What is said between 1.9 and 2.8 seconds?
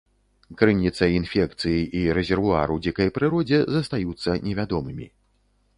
і рэзервуар